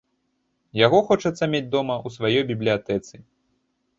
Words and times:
Яго 0.85 1.01
хочацца 1.09 1.49
мець 1.53 1.67
дома, 1.77 1.95
у 2.09 2.11
сваёй 2.17 2.43
бібліятэцы. 2.53 3.15